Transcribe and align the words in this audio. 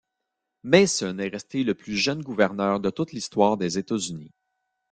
Mason 0.63 1.19
est 1.19 1.27
resté 1.29 1.63
le 1.63 1.75
plus 1.75 1.95
jeune 1.95 2.23
gouverneur 2.23 2.79
de 2.79 2.89
toute 2.89 3.11
l'histoire 3.11 3.55
des 3.57 3.77
États-Unis. 3.77 4.31